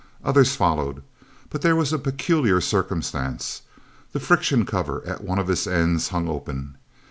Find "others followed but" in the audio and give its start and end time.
0.23-1.61